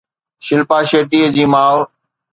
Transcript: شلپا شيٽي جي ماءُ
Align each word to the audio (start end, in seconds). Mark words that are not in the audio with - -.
شلپا 0.47 0.79
شيٽي 0.93 1.21
جي 1.37 1.45
ماءُ 1.57 1.77